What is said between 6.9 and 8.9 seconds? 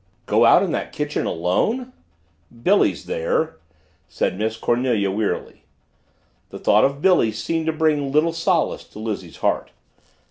Billy seemed to bring little solace